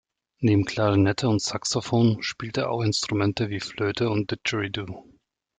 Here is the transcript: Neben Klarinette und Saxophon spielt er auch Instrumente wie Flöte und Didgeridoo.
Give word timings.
Neben 0.39 0.65
Klarinette 0.65 1.29
und 1.29 1.43
Saxophon 1.43 2.23
spielt 2.23 2.57
er 2.57 2.71
auch 2.71 2.81
Instrumente 2.81 3.51
wie 3.51 3.59
Flöte 3.59 4.09
und 4.09 4.31
Didgeridoo. 4.31 5.03